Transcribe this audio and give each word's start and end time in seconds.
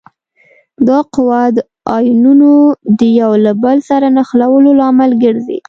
دا 0.87 0.99
قوه 1.13 1.41
د 1.55 1.57
آیونونو 1.95 2.51
د 2.99 3.01
یو 3.21 3.31
له 3.45 3.51
بل 3.63 3.77
سره 3.89 4.07
نښلولو 4.17 4.71
لامل 4.79 5.11
ګرځي. 5.23 5.59